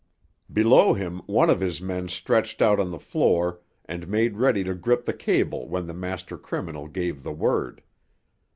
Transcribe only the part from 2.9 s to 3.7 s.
floor